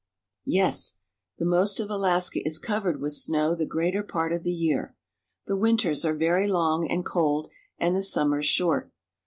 [0.47, 0.95] Yes;
[1.37, 4.95] the most of Alaska is covered with snow the greater part of the year.
[5.45, 8.91] The winters are very long and cold, and the summers short.